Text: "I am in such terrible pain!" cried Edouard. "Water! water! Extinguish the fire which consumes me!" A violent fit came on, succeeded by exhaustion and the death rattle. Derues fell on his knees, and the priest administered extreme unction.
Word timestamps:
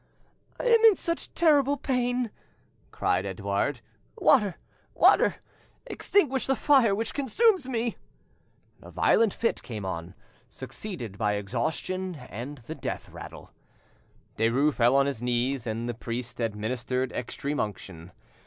"I 0.59 0.63
am 0.63 0.79
in 0.85 0.95
such 0.95 1.31
terrible 1.35 1.77
pain!" 1.77 2.31
cried 2.89 3.23
Edouard. 3.23 3.81
"Water! 4.17 4.55
water! 4.95 5.35
Extinguish 5.85 6.47
the 6.47 6.55
fire 6.55 6.95
which 6.95 7.13
consumes 7.13 7.69
me!" 7.69 7.97
A 8.81 8.89
violent 8.89 9.31
fit 9.31 9.61
came 9.61 9.85
on, 9.85 10.15
succeeded 10.49 11.19
by 11.19 11.33
exhaustion 11.33 12.15
and 12.15 12.57
the 12.65 12.73
death 12.73 13.09
rattle. 13.09 13.51
Derues 14.37 14.73
fell 14.73 14.95
on 14.95 15.05
his 15.05 15.21
knees, 15.21 15.67
and 15.67 15.87
the 15.87 15.93
priest 15.93 16.39
administered 16.39 17.11
extreme 17.11 17.59
unction. 17.59 18.11